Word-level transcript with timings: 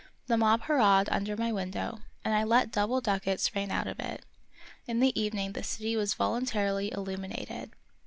The 0.25 0.35
mob 0.35 0.63
hurrahed 0.63 1.09
under 1.11 1.37
my 1.37 1.51
window, 1.51 1.99
and 2.25 2.33
I 2.33 2.43
let 2.43 2.71
double 2.71 3.01
ducats 3.01 3.53
rain 3.55 3.69
out 3.69 3.85
of 3.85 3.99
it. 3.99 4.25
In 4.87 4.99
the 4.99 5.13
evening 5.21 5.51
the 5.51 5.61
city 5.61 5.95
was 5.95 6.15
voluntarily 6.15 6.89
illumi 6.89 7.31
nated. 7.37 7.69